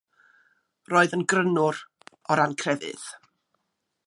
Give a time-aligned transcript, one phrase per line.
[0.93, 1.83] Roedd yn Grynwr,
[2.29, 3.09] o ran crefydd.